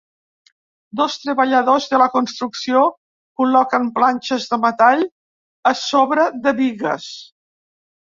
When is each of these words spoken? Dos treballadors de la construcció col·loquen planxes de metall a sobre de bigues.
Dos 0.99 1.17
treballadors 1.25 1.83
de 1.91 1.99
la 2.01 2.07
construcció 2.13 2.81
col·loquen 3.41 3.85
planxes 3.97 4.47
de 4.55 4.59
metall 4.63 5.05
a 5.73 5.75
sobre 5.83 6.27
de 6.47 6.55
bigues. 6.61 7.07